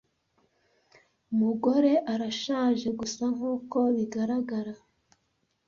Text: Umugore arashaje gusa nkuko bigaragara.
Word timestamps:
Umugore 1.33 1.91
arashaje 2.13 2.87
gusa 2.99 3.23
nkuko 3.35 3.77
bigaragara. 3.95 4.73